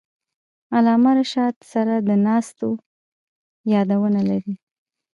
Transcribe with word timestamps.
علامه 0.75 1.11
رشاد 1.19 1.55
سره 1.71 1.95
د 2.07 2.09
ناستو 2.27 2.69
یادونه 3.73 4.21
لري. 4.29 4.53